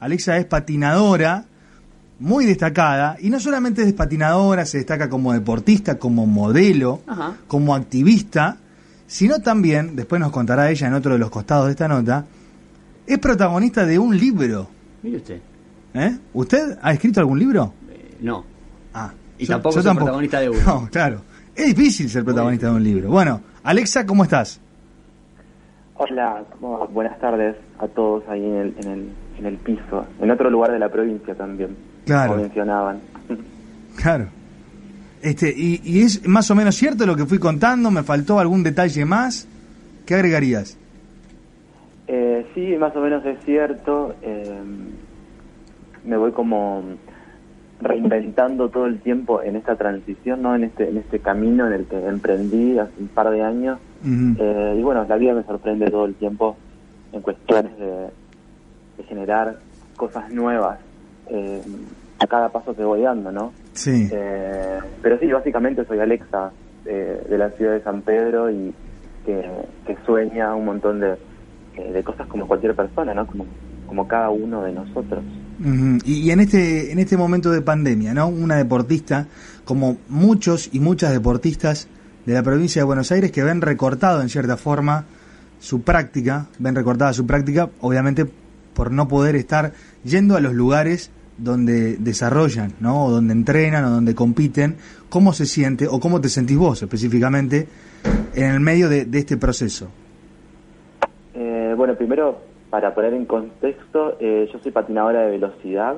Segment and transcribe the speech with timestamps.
[0.00, 1.44] Alexa es patinadora,
[2.20, 7.00] muy destacada, y no solamente es patinadora, se destaca como deportista, como modelo,
[7.46, 8.58] como activista,
[9.06, 12.26] sino también, después nos contará ella en otro de los costados de esta nota,
[13.06, 14.68] es protagonista de un libro.
[15.02, 15.40] Mire usted.
[15.94, 16.18] ¿Eh?
[16.34, 17.72] ¿Usted ha escrito algún libro?
[17.90, 18.44] Eh, no.
[18.92, 19.12] Ah.
[19.38, 20.60] Y tampoco soy protagonista de uno.
[20.66, 21.22] No, claro.
[21.54, 23.08] Es difícil ser protagonista de un libro.
[23.08, 24.60] Bueno, Alexa, ¿cómo estás?
[25.96, 26.44] Hola,
[26.92, 29.08] buenas tardes a todos ahí en el, en el,
[29.38, 32.32] en el piso, en otro lugar de la provincia también, claro.
[32.32, 33.00] como mencionaban.
[33.96, 34.26] Claro.
[35.22, 38.62] Este, y, y, es más o menos cierto lo que fui contando, me faltó algún
[38.62, 39.48] detalle más.
[40.06, 40.78] ¿Qué agregarías?
[42.06, 44.14] Eh, sí, más o menos es cierto.
[44.22, 44.60] Eh,
[46.04, 46.82] me voy como
[47.80, 50.54] reinventando todo el tiempo en esta transición, ¿no?
[50.54, 53.78] En este, en este camino en el que emprendí hace un par de años.
[54.04, 56.56] Eh, y bueno, la vida me sorprende todo el tiempo
[57.12, 58.08] en cuestiones de,
[59.04, 59.58] generar
[59.96, 60.78] cosas nuevas
[61.28, 61.62] eh,
[62.18, 63.52] a cada paso que voy dando, ¿no?
[63.72, 64.08] Sí.
[64.10, 66.50] Eh, pero sí, básicamente soy Alexa
[66.84, 68.72] de la ciudad de San Pedro y
[69.26, 69.44] que,
[70.06, 71.16] sueña un montón de,
[71.76, 73.26] de cosas como cualquier persona, ¿no?
[73.26, 73.44] Como,
[73.86, 75.22] como cada uno de nosotros
[76.04, 78.28] y, en este en este momento de pandemia, ¿no?
[78.28, 79.26] Una deportista,
[79.64, 81.88] como muchos y muchas deportistas
[82.26, 85.06] de la provincia de Buenos Aires que ven recortado en cierta forma
[85.58, 88.26] su práctica, ven recortada su práctica, obviamente
[88.78, 89.72] por no poder estar
[90.04, 93.06] yendo a los lugares donde desarrollan, ¿no?
[93.06, 94.76] O donde entrenan o donde compiten,
[95.08, 97.66] ¿cómo se siente o cómo te sentís vos específicamente
[98.36, 99.88] en el medio de, este proceso?
[101.34, 102.38] Eh, bueno, primero
[102.70, 105.96] para poner en contexto, eh, yo soy patinadora de velocidad,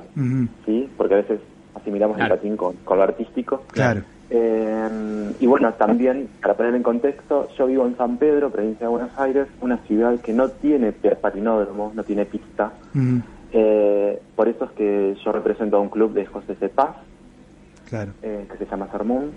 [0.65, 0.89] ¿sí?
[0.97, 1.39] Porque a veces
[1.75, 3.61] asimilamos el patín con, lo artístico.
[3.73, 4.01] Claro.
[4.33, 8.91] Eh, y bueno, también, para poner en contexto, yo vivo en San Pedro, provincia de
[8.91, 12.71] Buenos Aires, una ciudad que no tiene patinódromo, no tiene pista.
[13.51, 16.69] Eh, por eso es que yo represento a un club de José C.
[16.69, 16.95] Paz,
[17.89, 18.13] claro.
[18.21, 19.31] que se llama Sermón,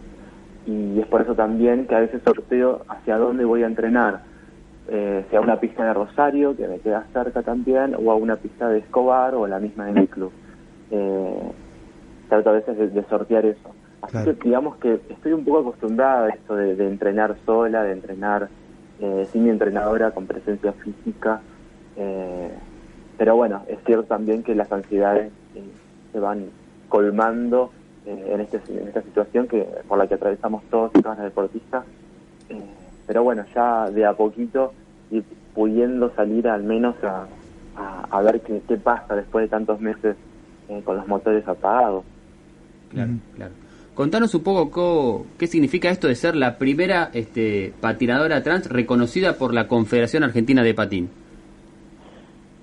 [0.67, 4.35] y es por eso también que a veces sorteo hacia dónde voy a entrenar
[4.87, 8.69] eh, sea una pista de Rosario, que me queda cerca también, o a una pista
[8.69, 10.31] de Escobar o la misma de mi club.
[10.91, 11.53] Eh,
[12.29, 13.75] trato a veces de, sortear eso.
[14.05, 18.49] Así que digamos que estoy un poco acostumbrada a esto de, entrenar sola, de entrenar
[19.01, 21.41] eh, sin mi entrenadora, con presencia física.
[21.97, 22.51] Eh,
[23.17, 25.33] pero bueno, es cierto también que las ansiedades
[26.13, 26.47] se van
[26.89, 27.71] colmando
[28.07, 31.85] en, este, en esta situación que por la que atravesamos todos y todas las deportistas
[33.07, 34.73] pero bueno, ya de a poquito
[35.11, 35.23] y
[35.55, 37.27] pudiendo salir al menos a,
[38.11, 40.17] a, ver qué, qué, pasa después de tantos meses
[40.69, 42.05] eh, con los motores apagados.
[42.91, 43.53] Claro, claro.
[43.95, 49.55] Contanos un poco qué significa esto de ser la primera este, patinadora trans reconocida por
[49.55, 51.09] la Confederación Argentina de Patín.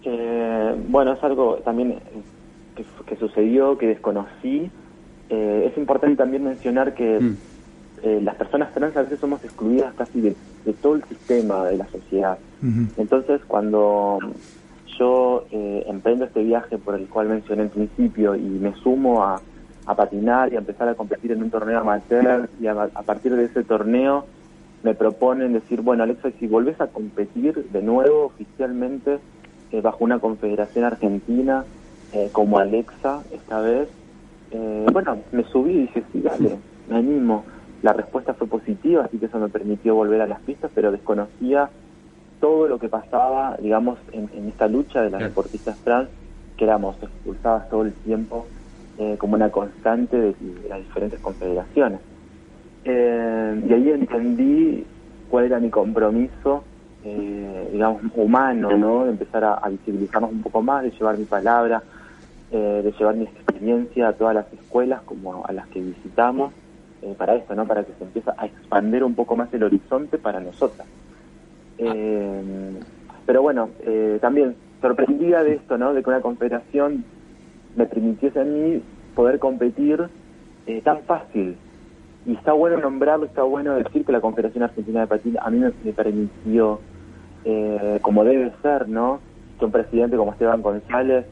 [0.03, 1.99] Eh, bueno, es algo también
[3.05, 4.69] que, sucedió, que desconocí.
[5.29, 7.35] Eh, es importante también mencionar que mm.
[8.03, 10.35] Eh, las personas trans a veces somos excluidas casi de,
[10.81, 12.37] todo el sistema de la sociedad.
[12.97, 14.19] Entonces, cuando
[14.97, 19.41] yo eh, emprendo este viaje por el cual mencioné en principio y me sumo a,
[19.95, 22.75] patinar y a empezar a competir en un torneo amateur y a,
[23.05, 24.25] partir de ese torneo
[24.83, 29.19] me proponen decir, bueno Alexa, si volvés a competir de nuevo oficialmente
[29.71, 31.65] eh, bajo una confederación argentina
[32.33, 33.87] como Alexa esta vez,
[34.91, 36.57] bueno, me subí y dije, sí, dale,
[36.89, 37.45] me animo.
[37.81, 41.69] La respuesta fue positiva, así que eso me permitió volver a las pistas, pero desconocía
[42.39, 46.09] todo lo que pasaba, digamos, en, esta lucha de las deportistas trans,
[46.57, 48.45] que éramos expulsadas todo el tiempo
[49.01, 50.35] eh, como una constante de,
[50.69, 51.99] las diferentes confederaciones.
[52.85, 54.85] Eh, y ahí entendí
[55.29, 56.63] cuál era mi compromiso,
[57.03, 59.05] eh, digamos, humano, ¿no?
[59.05, 61.83] De empezar a, visibilizarnos un poco más, de llevar mi palabra,
[62.51, 66.51] de llevar mi experiencia a todas las escuelas como a las que visitamos
[67.01, 67.65] eh, para esto, ¿no?
[67.65, 70.87] Para que se empiece a expandir un poco más el horizonte para nosotras.
[71.79, 72.73] Eh,
[73.25, 75.95] pero bueno, eh, también sorprendida de esto, ¿no?
[75.95, 77.03] De que una confederación
[77.75, 78.83] me permitiese a mí
[79.15, 80.07] poder competir
[80.83, 81.57] tan fácil.
[82.25, 85.59] Y está bueno nombrarlo, está bueno decir que la Confederación Argentina de Patín a mí
[85.59, 86.79] me, permitió,
[88.01, 89.19] como debe ser, ¿no?
[89.57, 91.25] Que un presidente como Esteban González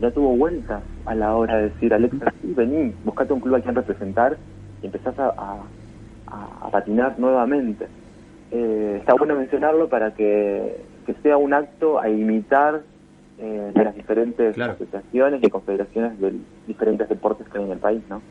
[0.00, 3.60] ya tuvo vueltas a la hora de decir, Alexa, sí, vení, buscate un club a
[3.60, 4.36] quien representar
[4.82, 5.62] y empezás a,
[6.26, 7.86] a, patinar nuevamente.
[8.50, 10.82] Eh, está bueno mencionarlo para que,
[11.22, 12.82] sea un acto a imitar
[13.38, 16.34] eh, de las diferentes asociaciones y confederaciones de
[16.66, 18.22] diferentes deportes que hay en el país, ¿no?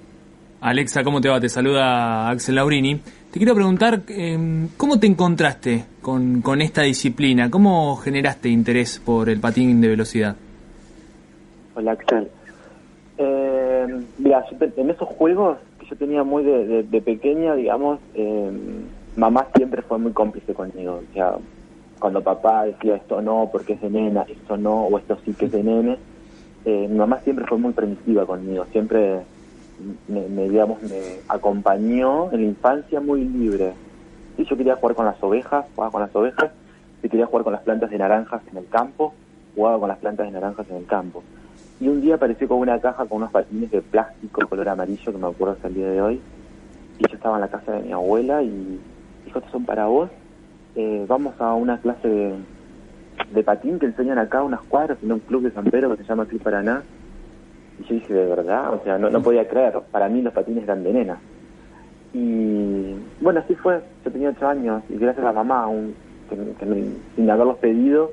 [0.62, 1.42] Alexa, ¿cómo te va?
[1.42, 2.96] Te saluda Axel Laurini.
[2.96, 7.50] Te quiero preguntar, em, ¿cómo te encontraste con, con esta disciplina?
[7.52, 10.38] ¿Cómo generaste interés por el patín de velocidad?
[11.76, 12.30] Hola, Axel.
[13.18, 13.88] Eh,
[14.20, 14.46] mira,
[14.78, 18.52] en esos juegos que yo tenía muy de, pequeña, digamos, eh,
[19.16, 21.02] mamá siempre fue muy cómplice conmigo.
[21.10, 21.36] O sea,
[22.04, 25.46] cuando papá decía esto no, porque es de nena, esto no, o esto sí que
[25.46, 25.98] es de nene,
[26.66, 29.22] eh, mi mamá siempre fue muy permisiva conmigo, siempre
[30.10, 33.72] me, digamos, me acompañó en la infancia muy libre.
[34.36, 36.52] Si yo quería jugar con las ovejas, jugaba con las ovejas,
[37.02, 39.14] si quería jugar con las plantas de naranjas en el campo,
[39.56, 41.24] jugaba con las plantas de naranjas en el campo.
[41.80, 45.18] Y un día apareció con una caja con unos patines de plástico color amarillo que
[45.18, 46.22] me acuerdo hasta el día de hoy.
[47.00, 48.78] Y yo estaba en la casa de mi abuela y
[49.24, 50.10] dijo, estos son para vos.
[50.76, 52.34] Eh, vamos a una clase
[53.32, 56.10] de, patín que enseñan acá unas cuadras en un club de San Pedro que se
[56.10, 56.84] llama Club Paraná.
[57.80, 59.74] Y yo dije, de verdad, o sea, no, podía creer.
[59.92, 61.18] Para mí los patines eran de nena.
[62.14, 63.82] Y bueno, así fue.
[64.06, 65.96] Yo tenía ocho años y gracias a la mamá, un,
[66.30, 66.36] que,
[67.16, 68.12] sin haberlos pedido,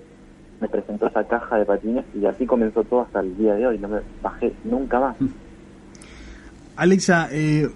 [0.61, 3.79] me presentó esa caja de patines y así comenzó todo hasta el día de hoy.
[3.79, 5.17] No me bajé nunca más.
[6.77, 7.69] Alexa, eh,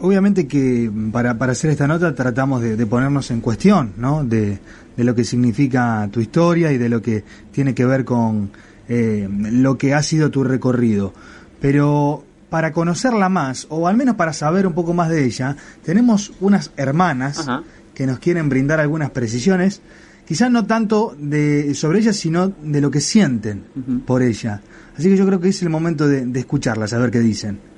[0.00, 4.24] obviamente que para, para hacer esta nota tratamos de, ponernos en cuestión, ¿no?
[4.24, 4.58] De,
[4.96, 8.50] de, lo que significa tu historia y de lo que tiene que ver con
[8.88, 11.14] eh, lo que ha sido tu recorrido.
[11.60, 16.32] Pero para conocerla más, o al menos para saber un poco más de ella, tenemos
[16.40, 17.46] unas hermanas
[17.94, 19.80] que nos quieren brindar algunas precisiones,
[20.26, 23.62] quizás no tanto de sobre ella, sino de lo que sienten
[24.06, 24.60] por ella.
[24.98, 27.69] Así que yo creo que es el momento de, de escucharlas, a ver qué dicen.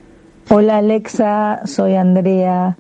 [0.51, 2.77] Hola Alexa, soy Andrea.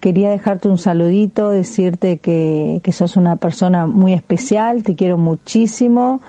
[0.00, 6.20] Quería dejarte un saludito, decirte que, que sos una persona muy especial, te quiero muchísimo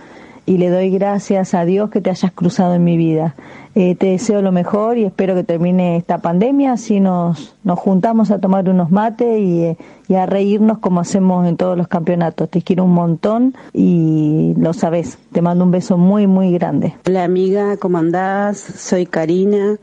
[0.45, 3.35] y le doy gracias a Dios que te hayas cruzado en mi vida.
[3.73, 8.31] Eh, te deseo lo mejor y espero que termine esta pandemia, así nos, nos juntamos
[8.31, 9.77] a tomar unos mates y,
[10.09, 12.49] y, a reírnos como hacemos en todos los campeonatos.
[12.49, 15.17] Te quiero un montón y lo sabes.
[15.31, 16.95] Te mando un beso muy, muy grande.
[17.07, 18.57] Hola amiga, ¿cómo andás?
[18.59, 19.77] Soy Karina.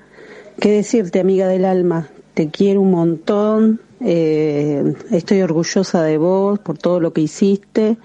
[0.61, 2.09] ¿Qué decirte, amiga del alma?
[2.35, 7.97] Te quiero un montón, eh, estoy orgullosa de vos por todo lo que hiciste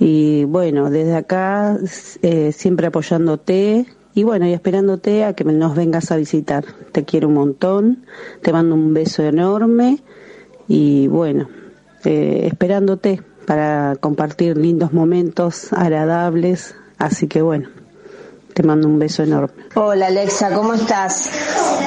[0.00, 1.78] y bueno, desde acá
[2.22, 6.64] eh, siempre apoyándote y bueno, y esperándote a que nos vengas a visitar.
[6.90, 8.06] Te quiero un montón,
[8.42, 10.02] te mando un beso enorme
[10.66, 11.48] y bueno,
[12.04, 17.77] eh, esperándote para compartir lindos momentos agradables, así que bueno.
[18.58, 19.66] Te mando un beso enorme.
[19.76, 21.30] Hola Alexa, ¿cómo estás?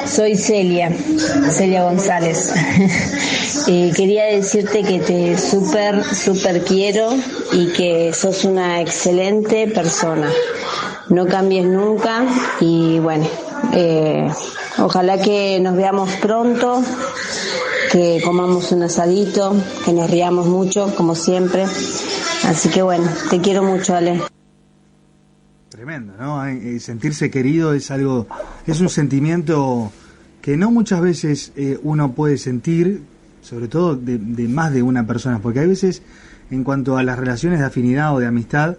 [0.06, 0.90] Soy Celia,
[1.50, 2.50] Celia González.
[3.66, 7.10] y quería decirte que te súper, súper quiero
[7.52, 10.32] y que sos una excelente persona.
[11.10, 12.24] No cambies nunca
[12.58, 13.28] y bueno,
[13.74, 14.32] eh,
[14.78, 16.82] ojalá que nos veamos pronto,
[17.90, 19.54] que comamos un asadito,
[19.84, 21.64] que nos riamos mucho, como siempre.
[22.44, 24.22] Así que bueno, te quiero mucho, Ale.
[25.72, 26.44] Tremendo, ¿no?
[26.44, 28.26] Eh, sentirse querido es algo,
[28.66, 29.90] es un sentimiento
[30.42, 33.00] que no muchas veces eh, uno puede sentir,
[33.40, 36.02] sobre todo de, más de una persona, porque hay veces,
[36.50, 38.76] en cuanto a las relaciones de afinidad o de amistad,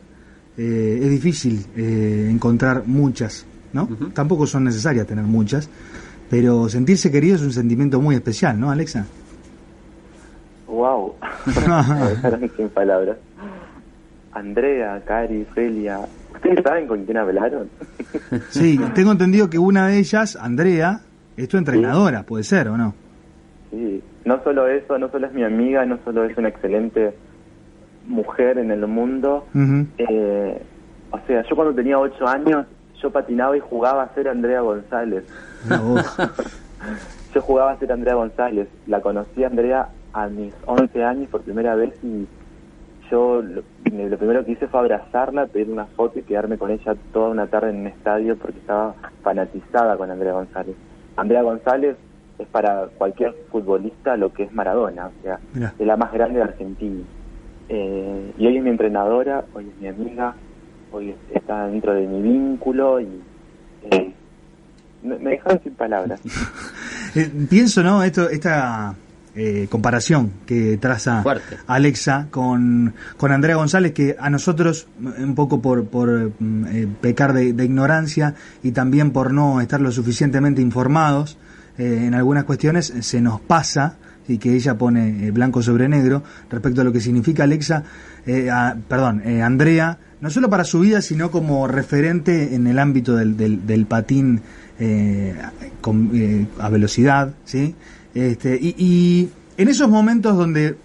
[0.55, 3.89] eh, es difícil encontrar muchas, ¿no?
[4.13, 5.69] Tampoco son necesarias tener muchas,
[6.29, 9.07] pero sentirse querido es un sentimiento muy especial, ¿no, Alexa?
[10.67, 11.15] Wow,
[12.55, 13.17] sin palabras.
[14.31, 16.01] Andrea, Cari, Felia,
[16.43, 17.69] ¿Ustedes saben con quién hablaron?
[18.49, 21.01] Sí, tengo entendido que una de ellas, Andrea,
[21.37, 22.93] es tu entrenadora, puede ser o no.
[23.71, 27.13] Sí, no solo eso, no solo es mi amiga, no solo es una excelente
[28.07, 29.45] mujer en el mundo.
[29.97, 30.61] Eh,
[31.11, 32.65] o sea, yo cuando tenía ocho años,
[33.01, 35.23] yo patinaba y jugaba a ser Andrea González.
[37.33, 38.67] yo jugaba a ser Andrea González.
[38.87, 42.27] La conocí a Andrea a mis 11 años por primera vez y
[43.13, 47.29] yo lo, primero que hice fue abrazarla, pedir una foto y quedarme con ella toda
[47.29, 50.75] una tarde en un estadio porque estaba fanatizada con Andrea González.
[51.15, 51.95] Andrea González
[52.39, 55.39] es para cualquier futbolista lo que es Maradona, o sea,
[55.77, 57.03] es la más grande de Argentina.
[57.69, 60.33] Eh, y hoy es mi entrenadora, hoy es mi amiga,
[60.91, 63.21] hoy está dentro de mi vínculo y
[63.91, 64.11] eh,
[65.03, 66.19] me, me dejaron sin palabras.
[67.15, 68.01] Eh, pienso, ¿no?
[68.01, 68.95] Esto, esta
[69.35, 71.23] eh, comparación que traza
[71.65, 77.33] Alexa con, con Andrea González, que a nosotros, un poco por, por mm, eh, pecar
[77.33, 81.39] de, ignorancia y también por no estar lo suficientemente informados
[81.79, 83.95] eh, en algunas cuestiones, se nos pasa
[84.27, 86.21] y que ella pone blanco sobre negro
[86.51, 87.83] respecto a lo que significa Alexa,
[88.87, 93.65] perdón, Andrea, no solo para su vida, sino como referente en el ámbito del, del,
[93.65, 94.41] del patín
[95.81, 97.75] con, a velocidad, ¿sí?
[98.13, 100.75] Este, y, en esos momentos donde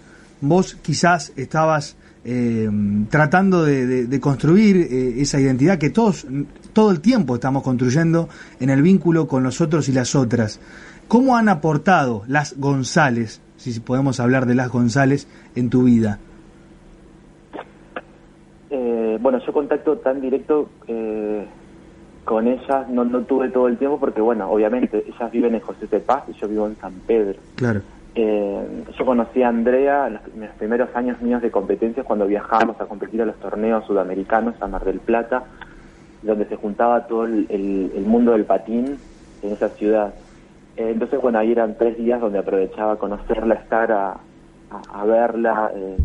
[0.41, 2.69] vos quizás estabas eh,
[3.09, 6.25] tratando de, construir eh, esa identidad que todos
[6.73, 10.59] todo el tiempo estamos construyendo en el vínculo con los otros y las otras.
[11.07, 16.19] ¿Cómo han aportado las González, si podemos hablar de las González, en tu vida?
[18.69, 20.69] Eh, bueno, yo contacto tan directo
[22.29, 25.87] con ellas no, no tuve todo el tiempo porque, bueno, obviamente ellas viven en José
[25.87, 27.39] de Paz y yo vivo en San Pedro.
[27.55, 27.81] Claro.
[28.13, 32.85] Eh, yo conocí a Andrea en los, primeros años míos de competencias cuando viajábamos a
[32.85, 35.45] competir a los torneos sudamericanos a Mar del Plata,
[36.21, 38.99] donde se juntaba todo el, mundo del patín
[39.41, 40.13] en esa ciudad.
[40.77, 44.17] Eh, entonces, bueno, ahí eran tres días donde aprovechaba conocerla, estar a,
[44.93, 45.71] a, verla.
[45.73, 45.97] Eh,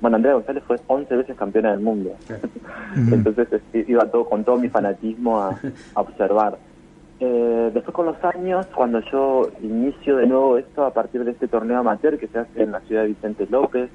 [0.00, 2.12] bueno, Andrea González fue 11 veces campeona del mundo.
[2.96, 5.58] Entonces iba todo con todo mi fanatismo a
[5.94, 6.58] observar.
[7.20, 11.48] Eh, después con los años, cuando yo inicio de nuevo esto a partir de este
[11.48, 13.90] torneo amateur que se hace en la ciudad de Vicente López,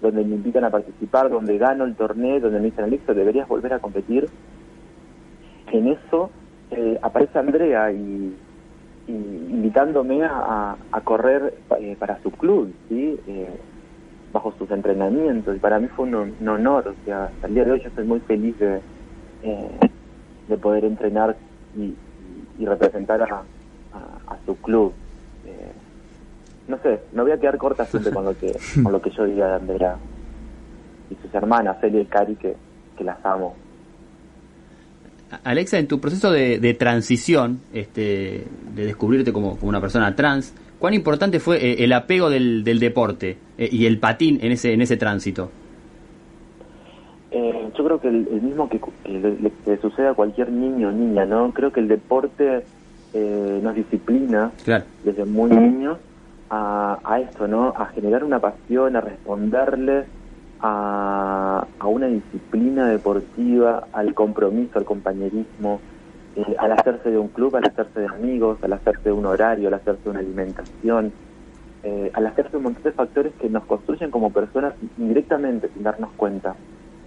[0.00, 3.74] donde me invitan a participar, donde gano el torneo, donde me dicen, Alexo, deberías volver
[3.74, 4.28] a competir.
[5.70, 6.30] En eso
[6.70, 8.34] eh, aparece Andrea y,
[9.08, 13.20] invitándome a, correr eh, para su club, ¿sí?
[14.32, 15.56] Bajo sus entrenamientos.
[15.56, 18.04] Y para mí fue un, honor, o sea, hasta el día de hoy yo estoy
[18.04, 18.80] muy feliz de,
[20.48, 21.36] de poder entrenar
[21.76, 21.94] y,
[22.58, 23.42] y representar a,
[24.26, 24.92] a, su club.
[25.46, 25.72] Eh,
[26.68, 29.24] no sé, no voy a quedar corta siempre con lo que con lo que yo
[29.24, 29.96] diga de Andrea
[31.10, 32.56] y sus hermanas, Celia y Cari, que,
[32.96, 33.54] que las amo.
[35.44, 40.54] Alexa, en tu proceso de, de transición, este, de descubrirte como, como, una persona trans,
[40.78, 44.72] ¿cuán importante fue eh, el apego del, del deporte eh, y el patín en ese,
[44.72, 45.50] en ese tránsito?
[47.30, 48.80] Eh, yo creo que el, mismo que,
[49.10, 51.52] le, sucede a cualquier niño o niña, ¿no?
[51.52, 52.62] Creo que el deporte
[53.12, 54.52] eh, nos disciplina
[55.04, 55.98] desde muy niños
[56.48, 57.74] a, a, esto, ¿no?
[57.76, 60.04] A generar una pasión, a responderle
[60.60, 65.80] a, a una disciplina deportiva, al compromiso, al compañerismo,
[66.36, 69.68] eh, al hacerse de un club, al hacerse de amigos, al hacerse de un horario,
[69.68, 71.12] al hacerse de una alimentación,
[72.14, 76.10] al hacerse de un montón de factores que nos construyen como personas indirectamente sin darnos
[76.16, 76.56] cuenta.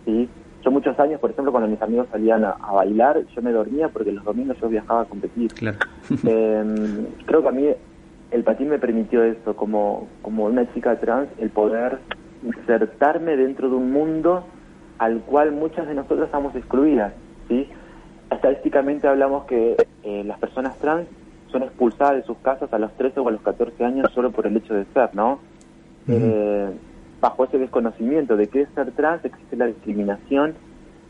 [0.05, 0.29] ¿sí?
[0.63, 4.11] Yo muchos años, por ejemplo, cuando mis amigos salían a, bailar, yo me dormía porque
[4.11, 5.51] los domingos yo viajaba a competir.
[6.25, 7.67] Em, creo que a mí
[8.31, 11.99] el patín me permitió eso, como, como una chica trans, el poder
[12.43, 14.43] insertarme dentro de un mundo
[14.97, 17.13] al cual muchas de nosotros estamos excluidas.
[17.47, 17.69] ¿sí?
[18.31, 21.07] Estadísticamente hablamos que eh, las personas trans
[21.51, 24.45] son expulsadas de sus casas a los 13 o a los 14 años solo por
[24.45, 25.39] el hecho de ser, ¿no?
[27.21, 30.55] bajo ese desconocimiento de qué es ser trans existe la discriminación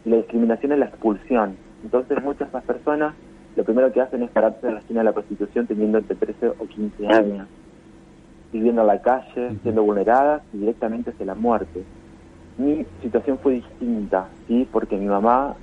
[0.03, 1.55] y la discriminación es la expulsión.
[1.83, 3.13] Entonces muchas las personas
[3.55, 6.49] lo primero que hacen es pararse en la esquina de la prostitución teniendo entre 13
[6.59, 7.47] o 15 años,
[8.53, 11.83] viviendo en la calle, siendo vulneradas y directamente hacia la muerte.
[12.57, 14.67] Mi situación fue distinta, ¿sí?
[14.71, 15.55] porque mi mamá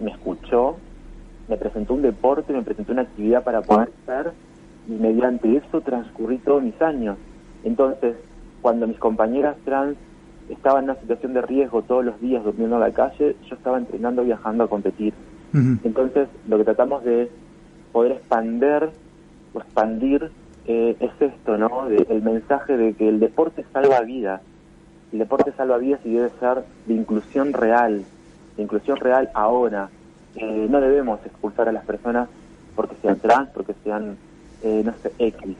[0.00, 0.76] me escuchó,
[1.48, 4.32] me presentó un deporte, me presentó una actividad para poder ser
[4.88, 7.16] y mediante eso transcurrí todos mis años.
[7.64, 8.16] Entonces,
[8.60, 9.96] cuando mis compañeras trans
[10.48, 13.78] estaban en una situación de riesgo todos los días durmiendo en la calle, yo estaba
[13.78, 15.14] entrenando, viajando a competir.
[15.84, 17.30] Entonces, lo que tratamos de
[17.92, 18.88] poder expander
[19.52, 20.30] o expandir
[20.66, 21.88] eh, es esto, ¿no?
[21.88, 24.40] el mensaje de que el deporte salva vidas.
[25.12, 28.02] El deporte salva vidas y debe ser de inclusión real,
[28.56, 29.88] de inclusión real ahora.
[30.34, 32.28] Eh, no debemos expulsar a las personas
[32.74, 34.16] porque sean trans, porque sean,
[34.62, 35.56] eh, no sé, X.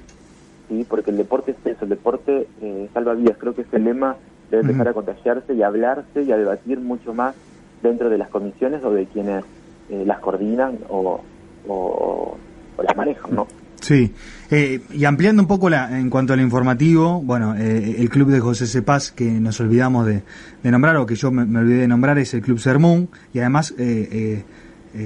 [0.68, 0.86] ¿sí?
[0.88, 3.36] porque el deporte es eso, el deporte eh, salva vidas.
[3.38, 4.16] Creo que ese lema
[4.50, 7.34] debe empezar a contagiarse y a hablarse y a debatir mucho más
[7.82, 9.44] dentro de las comisiones o de quienes
[9.90, 11.20] eh, las coordinan o,
[11.68, 12.36] o,
[12.82, 13.46] las manejan, ¿no?
[13.82, 14.12] Sí,
[14.50, 18.66] eh, y ampliando un poco la, en cuanto al informativo, bueno, el club de José
[18.66, 20.22] Cepaz, que nos olvidamos de,
[20.62, 23.74] nombrar, o que yo me, olvidé de nombrar, es el Club Sermón, y además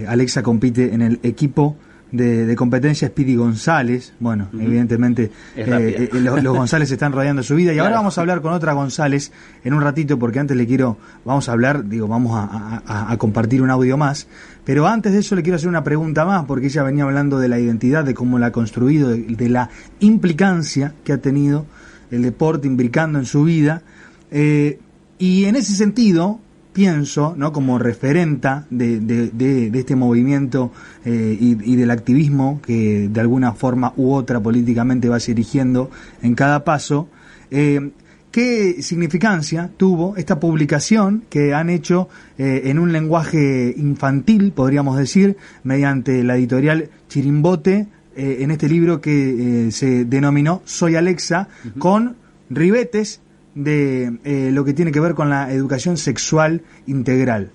[0.07, 1.77] Alexa compite en el equipo
[2.13, 4.13] de, competencia Speedy González.
[4.21, 7.73] Bueno, evidentemente eh, eh, los, González están rodeando su vida.
[7.73, 9.33] Y ahora vamos a hablar con otra González
[9.65, 13.71] en un ratito, porque antes le quiero, vamos a hablar, digo, vamos a, compartir un
[13.71, 14.29] audio más.
[14.65, 17.49] Pero antes de eso le quiero hacer una pregunta más, porque ella venía hablando de
[17.49, 19.71] la identidad, de cómo la ha construido, de, la
[20.01, 21.67] implicancia que ha tenido
[22.11, 23.83] el deporte imbricando en su vida.
[24.31, 24.81] Eh,
[25.19, 26.41] y en ese sentido,
[26.77, 27.55] pienso, ¿no?
[27.55, 30.73] como referenta de, de, este movimiento
[31.07, 35.91] eh, y, del activismo que de alguna forma u otra políticamente va dirigiendo
[36.21, 37.09] en cada paso,
[37.51, 37.93] eh,
[38.31, 45.39] ¿qué significancia tuvo esta publicación que han hecho eh, en un lenguaje infantil, podríamos decir,
[45.65, 47.87] mediante la editorial Chirimbote,
[48.19, 52.17] en este libro que se denominó Soy Alexa, con
[52.49, 53.21] ribetes
[53.57, 57.51] de eh, lo que tiene que ver con la educación sexual integral?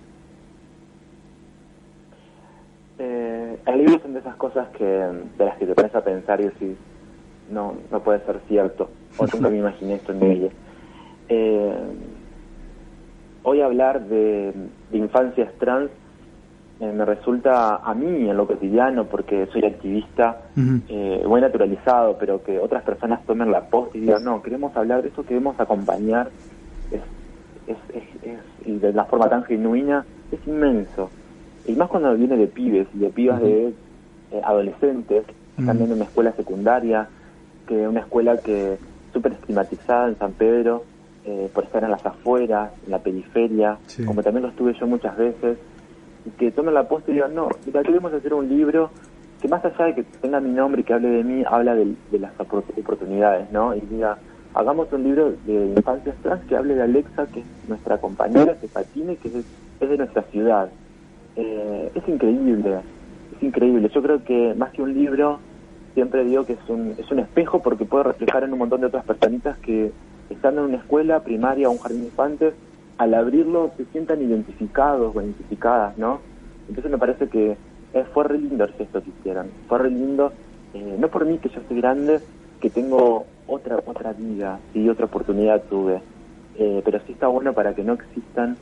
[2.98, 6.42] Eh, el libro son de esas cosas que de las que te pones a pensar
[6.42, 6.76] y decís,
[7.52, 10.50] no, no puede ser cierto, o nunca me imaginé esto en vida.
[11.30, 11.74] Eh,
[13.44, 14.54] hoy hablar de,
[14.92, 15.92] infancias trans
[16.82, 20.42] eh, me resulta a mí en lo cotidiano, porque soy activista,
[20.90, 25.04] eh, muy naturalizado, pero que otras personas tomen la post y digan, no, queremos hablar
[25.04, 26.32] de eso, queremos acompañar,
[26.92, 27.78] es,
[28.66, 31.12] y de la forma tan genuina, es inmenso.
[31.68, 33.68] Y más cuando viene de pibes y de pibas de
[34.32, 35.26] eh, adolescentes,
[35.64, 37.08] también en una escuela secundaria,
[37.68, 38.80] que una escuela que
[39.14, 40.84] súper estigmatizada en San Pedro,
[41.26, 45.16] eh, por estar en las afueras, en la periferia, como también lo estuve yo muchas
[45.16, 45.60] veces,
[46.38, 48.92] que tomen la posta y digan, no, mira, queremos hacer un libro
[49.42, 51.96] que más allá de que tenga mi nombre y que hable de mí, habla de,
[52.20, 53.76] las oportunidades, ¿no?
[53.76, 54.18] Y diga,
[54.54, 58.68] hagamos un libro de infancias trans que hable de Alexa, que es nuestra compañera, que
[58.68, 60.70] patine, que es, de nuestra ciudad.
[61.36, 62.82] Eh, es increíble,
[63.36, 63.90] es increíble.
[63.90, 65.40] Yo creo que más que un libro,
[65.96, 68.88] siempre digo que es un, es un espejo porque puede reflejar en un montón de
[68.88, 69.92] otras personitas que
[70.30, 72.54] estando en una escuela primaria o un jardín de infantes,
[73.02, 76.20] al abrirlo se sientan identificados o identificadas, ¿no?
[76.70, 77.58] Entonces me parece que
[78.14, 80.32] fue re lindo el gesto que hicieron, fue re lindo,
[80.76, 82.20] eh, no por mí que yo soy grande,
[82.60, 86.00] que tengo otra otra vida y otra oportunidad tuve,
[86.60, 88.56] eh, pero sí está bueno para que no existan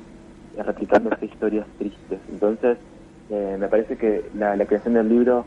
[0.55, 2.19] eh, replicándose historias tristes.
[2.31, 2.77] Entonces,
[3.29, 5.45] eh, me parece que la, creación del libro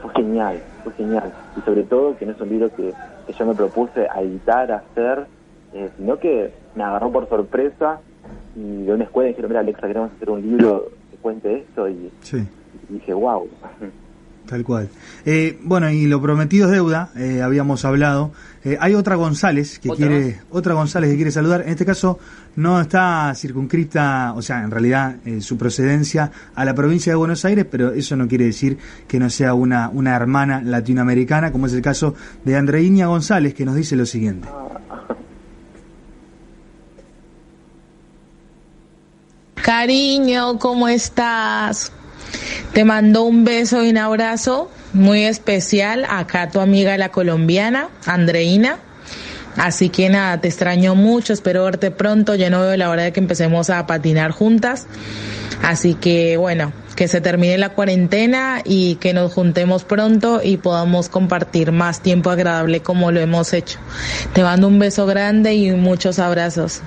[0.00, 1.32] fue genial, fue genial.
[1.56, 2.94] Y sobre todo que no es un libro que,
[3.26, 5.26] que yo me propuse a editar, a hacer,
[5.74, 8.00] eh, sino que me agarró por sorpresa
[8.54, 12.10] y de una escuela dijeron, mira Alexa, queremos hacer un libro que cuente esto y,
[12.88, 13.48] dije, wow.
[14.46, 14.88] Tal cual.
[15.24, 18.32] Eh, bueno, y lo prometido es deuda, eh, habíamos hablado.
[18.80, 21.62] hay otra González que quiere, otra González que quiere saludar.
[21.62, 22.18] En este caso
[22.56, 27.66] no está circunscrita, o sea, en realidad su procedencia a la provincia de Buenos Aires,
[27.70, 31.80] pero eso no quiere decir que no sea una, una hermana latinoamericana, como es el
[31.82, 34.48] caso de Andreina González, que nos dice lo siguiente.
[34.50, 34.71] Ah,
[39.62, 41.92] Cariño, ¿cómo estás?
[42.72, 48.78] Te mando un beso y un abrazo muy especial acá tu amiga la colombiana, Andreina.
[49.56, 53.12] Así que nada, te extraño mucho, espero verte pronto, ya no veo la hora de
[53.12, 54.88] que empecemos a patinar juntas.
[55.62, 61.08] Así que bueno, que se termine la cuarentena y que nos juntemos pronto y podamos
[61.08, 63.78] compartir más tiempo agradable como lo hemos hecho.
[64.32, 66.82] Te mando un beso grande y muchos abrazos.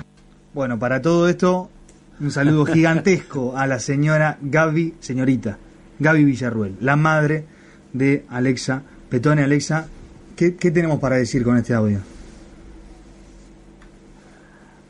[0.52, 1.70] Bueno, para todo esto
[2.18, 5.58] un saludo gigantesco a la señora Gaby, señorita
[5.98, 7.44] Gaby Villarruel, la madre
[7.92, 9.42] de Alexa Petone.
[9.42, 9.86] Alexa,
[10.34, 11.98] ¿qué, tenemos para decir con este audio?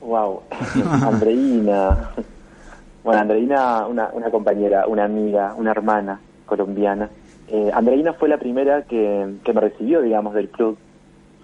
[0.01, 0.43] Wow,
[1.03, 2.11] Andreina.
[3.03, 7.11] Bueno, Andreina, una, una compañera, una amiga, una hermana colombiana.
[7.49, 10.77] Eh, Andreina fue la primera que, que me recibió, digamos, del club.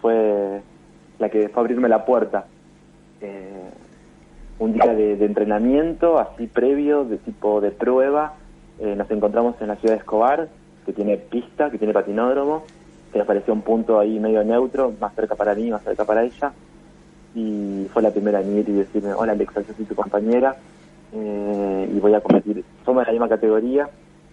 [0.01, 0.61] Fue
[1.19, 2.47] la que fue a abrirme la puerta.
[3.21, 3.71] Eh,
[4.59, 8.35] un día de, entrenamiento, así previo, de tipo de prueba.
[8.79, 10.49] Eh, nos encontramos en la ciudad de Escobar,
[10.87, 12.65] que tiene pista, que tiene patinódromo,
[13.13, 16.25] que nos pareció un punto ahí medio neutro, más cerca para mí, más cerca para
[16.25, 16.53] ella.
[17.35, 20.57] Y fue la primera en ir y decirme, hola Alexa, yo soy tu compañera
[21.13, 22.65] eh, y voy a competir.
[22.85, 23.89] Somos de la misma categoría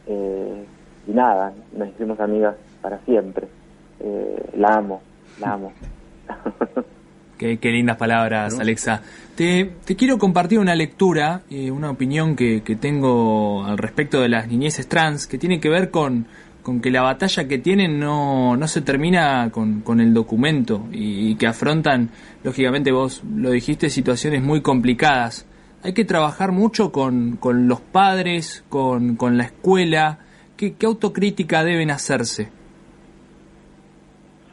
[0.08, 0.65] eh,
[1.08, 3.47] y nada, nos hicimos amigas para siempre.
[4.55, 5.01] la amo,
[5.39, 5.71] la amo.
[7.39, 9.02] Qué, lindas palabras, Alexa.
[9.34, 14.89] Te, quiero compartir una lectura, eh, una opinión que, tengo al respecto de las niñeces
[14.89, 16.25] trans, que tiene que ver con,
[16.63, 21.36] con que la batalla que tienen no, no se termina con, con el documento y,
[21.36, 22.10] que afrontan,
[22.43, 25.47] lógicamente vos lo dijiste, situaciones muy complicadas.
[25.82, 30.19] Hay que trabajar mucho con, con los padres, con, con la escuela.
[30.58, 32.49] ¿Qué, ¿Qué autocrítica deben hacerse?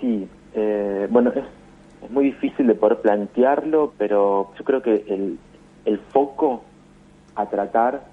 [0.00, 1.55] Sí, eh, bueno, es
[2.06, 5.38] es muy difícil de poder plantearlo, pero yo creo que el,
[5.84, 6.62] el foco
[7.34, 8.04] a tratar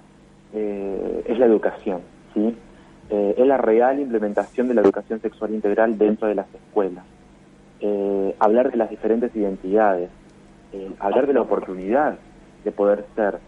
[0.52, 2.00] eh, es la educación,
[2.34, 2.56] ¿sí?
[3.10, 7.04] Eh, es la real implementación de la educación sexual integral dentro de las escuelas.
[7.80, 10.10] Eh, hablar de las diferentes identidades,
[10.98, 12.18] hablar de la oportunidad
[12.64, 13.38] de poder ser.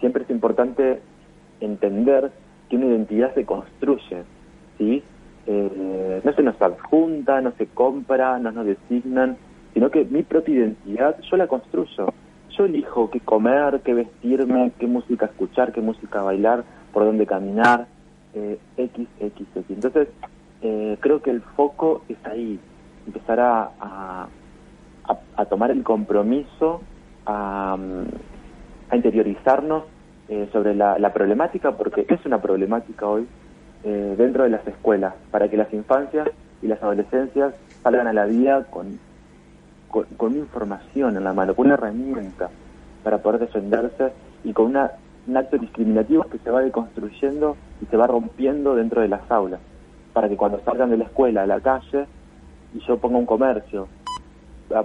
[0.00, 1.00] Siempre es importante
[1.60, 2.32] entender
[2.70, 4.22] que una identidad se construye,
[4.78, 5.02] ¿sí?
[5.46, 9.36] no se nos adjunta, no se compra, no nos designan,
[9.76, 12.14] sino que mi propia identidad yo la construyo.
[12.56, 17.86] Yo elijo qué comer, qué vestirme, qué música escuchar, qué música bailar, por dónde caminar,
[18.32, 19.66] eh, X, X, X.
[19.68, 20.08] Entonces,
[20.62, 22.58] eh, creo que el foco es ahí,
[23.06, 24.28] empezar a,
[25.36, 26.80] a, tomar el compromiso,
[27.26, 27.76] a,
[28.88, 29.84] a interiorizarnos
[30.30, 33.26] eh, sobre la, problemática, porque es una problemática hoy
[33.84, 36.30] eh, dentro de las escuelas, para que las infancias
[36.62, 38.98] y las adolescencias salgan a la vida con,
[40.16, 42.50] con, información en la mano, con una herramienta
[43.02, 44.12] para poder defenderse
[44.44, 44.92] y con una,
[45.26, 49.60] un acto discriminativo que se va deconstruyendo y se va rompiendo dentro de las aulas,
[50.12, 52.06] para que cuando salgan de la escuela a la calle
[52.74, 53.88] y yo ponga un comercio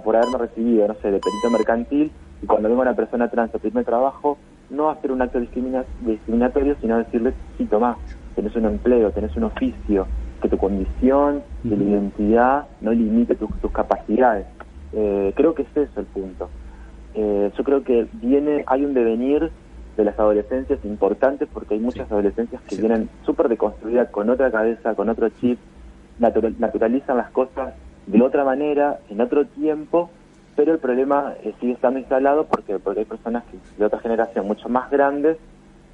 [0.04, 3.58] por haberme recibido, no sé, de perito mercantil, y cuando venga una persona trans a
[3.58, 4.38] primer trabajo,
[4.70, 7.96] no hacer un acto discriminatorio, sino decirle, sí, tomá,
[8.34, 10.06] tenés un empleo, tenés un oficio,
[10.40, 14.46] que tu condición, de la identidad no limite tus, capacidades.
[14.92, 16.48] Eh, creo que es eso el punto.
[17.14, 19.50] Eh, yo creo que viene, hay un devenir
[19.96, 24.94] de las adolescencias importantes porque hay muchas adolescencias que vienen súper deconstruidas con otra cabeza,
[24.94, 25.58] con otro chip,
[26.18, 27.74] naturalizan las cosas
[28.06, 30.10] de otra manera, en otro tiempo,
[30.56, 33.44] pero el problema eh, sigue estando instalado porque, porque hay personas
[33.76, 35.36] de otra generación mucho más grandes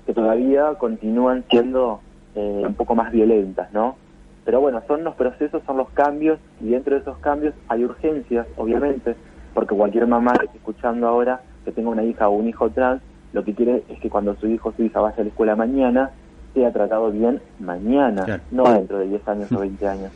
[0.07, 2.01] que todavía continúan siendo
[2.35, 3.97] eh, un poco más violentas, ¿no?
[4.45, 8.47] Pero bueno, son los procesos, son los cambios y dentro de esos cambios hay urgencias,
[8.57, 9.15] obviamente,
[9.55, 13.03] porque cualquier mamá que esté escuchando ahora que tenga una hija o un hijo trans,
[13.33, 15.55] lo que quiere es que cuando su hijo o su hija vaya a la escuela
[15.55, 16.11] mañana,
[16.55, 20.13] sea tratado bien mañana, no dentro de 10 años o 20 años.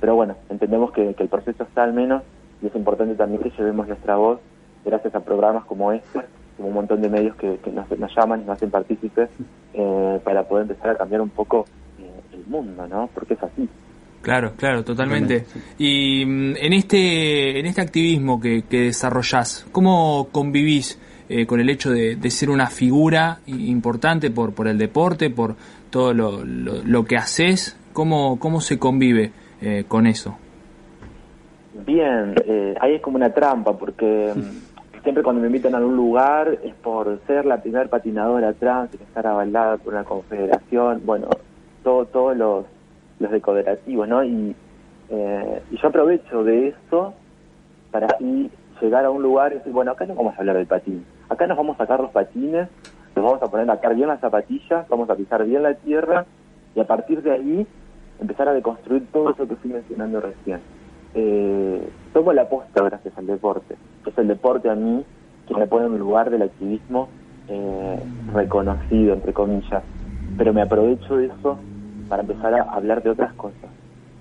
[0.00, 2.22] Pero bueno, entendemos que, el proceso está al menos
[2.60, 4.40] y es importante también que llevemos nuestra voz
[4.84, 6.20] gracias a programas como este,
[6.56, 9.30] como un montón de medios que, nos, llaman y nos hacen partícipes
[9.74, 11.66] eh, para poder empezar a cambiar un poco
[12.52, 13.08] mundo, ¿no?
[13.12, 13.68] Porque es así.
[14.22, 15.46] Claro, claro, totalmente.
[15.78, 21.68] Y mm, en este en este activismo que, que desarrollás, ¿cómo convivís eh, con el
[21.68, 25.56] hecho de, ser una figura importante por, por el deporte, por
[25.90, 27.76] todo lo, lo, lo que haces?
[27.92, 29.32] ¿Cómo, ¿Cómo se convive?
[29.64, 30.36] Eh, con eso?
[31.86, 35.94] Bien, eh, ahí es como una trampa, porque mm, siempre cuando me invitan a un
[35.94, 41.28] lugar es por ser la primera patinadora trans, estar avalada por una confederación, bueno,
[41.82, 42.64] todo, todos los,
[43.18, 44.24] los decoderativos, ¿no?
[44.24, 44.54] Y,
[45.10, 47.14] eh, y yo aprovecho de eso
[47.90, 50.66] para así llegar a un lugar y decir, bueno, acá no vamos a hablar del
[50.66, 52.68] patín, acá nos vamos a sacar los patines,
[53.14, 56.24] nos vamos a poner a sacar bien las zapatillas, vamos a pisar bien la tierra
[56.74, 57.66] y a partir de ahí
[58.20, 60.60] empezar a deconstruir todo eso que fui mencionando recién.
[61.14, 63.76] Eh, tomo la aposta gracias al deporte.
[64.06, 65.04] Es el deporte a mí
[65.46, 67.08] que me pone en un lugar del activismo
[67.48, 67.98] eh,
[68.32, 69.82] reconocido, entre comillas.
[70.38, 71.58] Pero me aprovecho de eso
[72.12, 73.70] para empezar a hablar de otras cosas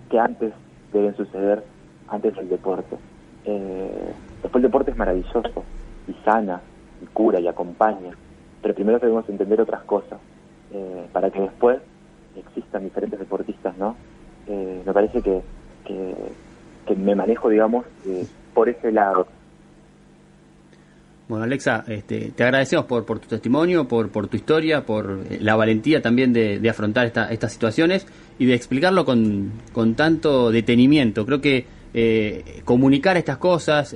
[0.09, 0.53] que antes
[0.93, 1.61] deben suceder,
[2.07, 2.95] antes del deporte.
[3.43, 5.65] Eh, después el deporte es maravilloso
[6.07, 6.61] y sana
[7.01, 8.11] y cura y acompaña.
[8.61, 10.21] Pero primero debemos entender otras cosas
[10.71, 11.79] eh, para que después
[12.37, 13.97] existan diferentes deportistas, ¿no?
[14.47, 15.41] Eh, me parece que,
[15.83, 19.27] que, me manejo, digamos, eh, por ese lado.
[21.31, 25.37] Bueno, Alexa, este, te agradecemos por, por tu testimonio, por, por tu historia, por eh,
[25.39, 28.05] la valentía también de, afrontar esta, estas situaciones
[28.37, 29.53] y de explicarlo con,
[29.95, 31.25] tanto detenimiento.
[31.25, 31.65] Creo que
[32.65, 33.95] comunicar estas cosas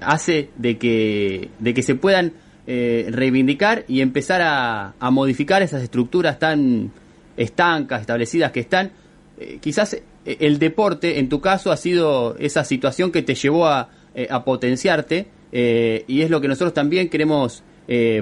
[0.00, 1.48] hace de que,
[1.80, 2.32] se puedan
[2.66, 6.90] reivindicar y empezar a, modificar esas estructuras tan
[7.36, 8.90] estancas, establecidas que están.
[9.38, 13.68] Eh, quizás eh, el deporte, en tu caso, ha sido esa situación que te llevó
[13.68, 17.64] a, eh, potenciarte y es lo que nosotros también queremos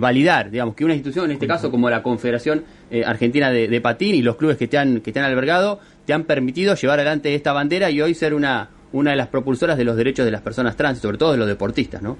[0.00, 2.64] validar, digamos, que una institución, en este caso como la Confederación
[3.04, 6.24] Argentina de, Patín y los clubes que te, han, que te han albergado, te han
[6.24, 9.96] permitido llevar adelante esta bandera y hoy ser una, una de las propulsoras de los
[9.96, 12.16] derechos de las personas trans, sobre todo de los deportistas, ¿no?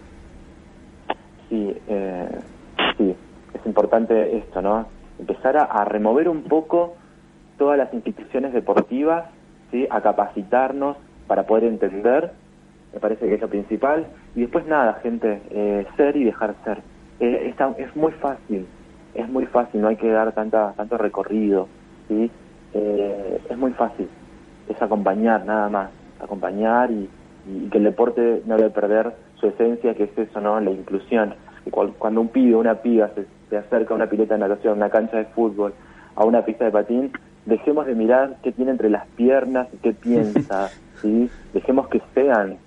[1.49, 1.75] Sí,
[2.99, 3.15] sí,
[3.55, 4.99] es importante esto, ¿no?
[5.19, 6.97] empezar a, remover un poco
[7.59, 9.27] todas las instituciones deportivas,
[9.71, 9.87] ¿sí?
[9.91, 12.33] a capacitarnos para poder entender,
[12.93, 16.79] me parece que es lo principal, y después nada, gente, eh, ser y dejar ser.
[17.21, 18.67] Eh, es muy fácil,
[19.15, 21.69] es muy fácil, no hay que dar tanta, tanto recorrido,
[22.09, 22.31] ¿sí?
[22.75, 24.09] Eh, es muy fácil,
[24.69, 27.09] es acompañar nada más, acompañar y,
[27.71, 30.61] que el deporte no debe perder su esencia, que es eso, ¿no?
[30.61, 31.35] La inclusión.
[31.65, 34.77] Y cuando un pibe, una piba se se acerca a una pileta de natación, a
[34.77, 35.75] una cancha de fútbol,
[36.15, 37.13] a una pista de patín,
[37.47, 40.69] dejemos de mirar qué tiene entre las piernas y qué piensa,
[41.03, 41.31] ¿sí?
[41.55, 42.59] Dejemos que sean,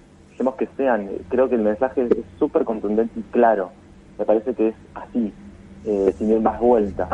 [0.57, 1.09] que sean.
[1.29, 3.71] Creo que el mensaje es súper contundente y claro.
[4.17, 5.33] Me parece que es así,
[5.85, 7.09] eh, sin ir más vuelta.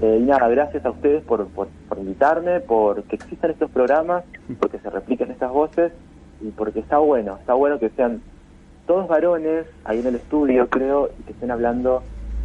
[0.00, 4.24] Eh, y nada, gracias a ustedes por, por, por invitarme, por que existan estos programas,
[4.58, 5.92] porque se repliquen estas voces
[6.40, 8.22] y porque está bueno, está bueno que sean
[8.86, 12.02] todos varones ahí en el estudio, creo, y que estén hablando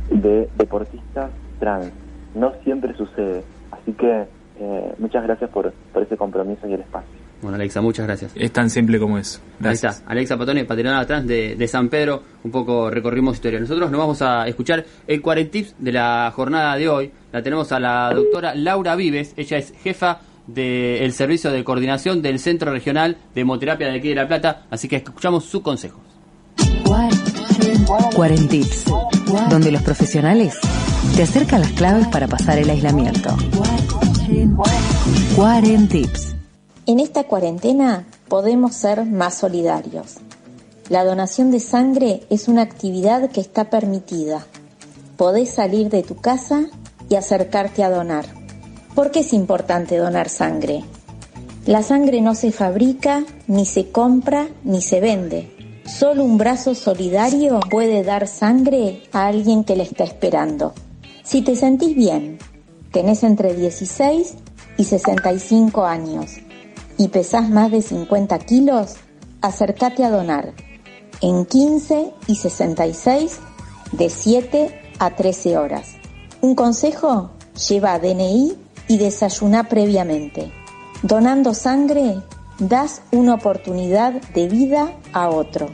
[0.10, 1.92] de deportistas trans.
[2.36, 3.44] No siempre sucede.
[3.72, 4.26] Así que
[4.60, 7.15] eh, muchas gracias por, por ese compromiso y el espacio.
[7.46, 8.32] Bueno, Alexa, muchas gracias.
[8.34, 9.40] Es tan simple como eso.
[9.60, 9.84] Gracias.
[9.84, 13.60] Ahí está, Alexa Patone, patinadora trans de, de, San Pedro, un poco recorrimos historia.
[13.60, 17.12] Nosotros nos vamos a escuchar el 40 tips de la jornada de hoy.
[17.32, 22.40] La tenemos a la doctora Laura Vives, ella es jefa del Servicio de Coordinación del
[22.40, 26.02] Centro Regional de Hemoterapia de aquí de La Plata, así que escuchamos su consejo.
[28.50, 28.86] Tips,
[29.52, 30.58] donde los profesionales
[31.16, 33.38] te acercan las claves para pasar el aislamiento.
[35.92, 36.35] Tips.
[36.88, 40.18] En esta cuarentena podemos ser más solidarios.
[40.88, 44.46] La donación de sangre es una actividad que está permitida.
[45.18, 46.68] Podés salir de tu casa
[47.10, 48.28] y acercarte a donar.
[48.94, 50.84] ¿Por qué es importante donar sangre?
[51.66, 55.82] La sangre no se fabrica, ni se compra, ni se vende.
[55.88, 60.76] Solo un brazo solidario puede dar sangre a alguien que le está esperando.
[61.24, 62.38] Si te sentís bien,
[62.92, 64.36] tenés entre 16
[64.78, 66.42] y 65 años
[66.98, 68.96] y pesás más de 50 kilos,
[69.42, 70.54] acércate a donar
[71.22, 73.40] en 15 y 66
[73.92, 75.96] de 7 a 13 horas.
[76.42, 77.32] Un consejo,
[77.68, 80.52] lleva DNI y desayuna previamente.
[81.02, 82.18] Donando sangre,
[82.60, 85.70] das una oportunidad de vida a otro.